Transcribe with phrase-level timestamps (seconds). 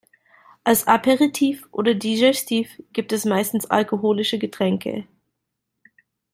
[0.63, 5.05] Als Aperitif oder Digestif gibt es meistens alkoholische Getränke.